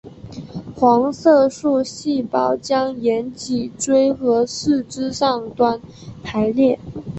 [0.75, 5.79] 黄色素细胞将沿脊椎和四肢上端
[6.23, 6.79] 排列。